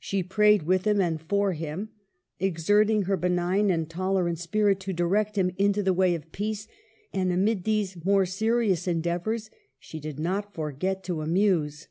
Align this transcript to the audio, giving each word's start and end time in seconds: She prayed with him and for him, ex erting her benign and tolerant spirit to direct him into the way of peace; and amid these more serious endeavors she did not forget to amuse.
She 0.00 0.24
prayed 0.24 0.64
with 0.64 0.88
him 0.88 1.00
and 1.00 1.20
for 1.20 1.52
him, 1.52 1.90
ex 2.40 2.64
erting 2.66 3.04
her 3.04 3.16
benign 3.16 3.70
and 3.70 3.88
tolerant 3.88 4.40
spirit 4.40 4.80
to 4.80 4.92
direct 4.92 5.38
him 5.38 5.52
into 5.56 5.84
the 5.84 5.92
way 5.92 6.16
of 6.16 6.32
peace; 6.32 6.66
and 7.12 7.30
amid 7.30 7.62
these 7.62 8.04
more 8.04 8.26
serious 8.26 8.88
endeavors 8.88 9.50
she 9.78 10.00
did 10.00 10.18
not 10.18 10.52
forget 10.52 11.04
to 11.04 11.20
amuse. 11.22 11.86